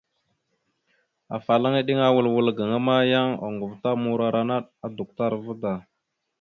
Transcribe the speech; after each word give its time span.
Afalaŋa 1.35 1.79
eɗeŋa 1.81 2.05
awal 2.09 2.27
wal 2.35 2.49
gaŋa 2.57 2.77
ma, 2.87 2.95
yan 3.11 3.29
oŋgov 3.45 3.73
ta 3.81 3.89
morara 4.01 4.41
naɗ 4.49 4.63
a 4.85 4.87
duktar 4.97 5.33
da. 5.61 5.73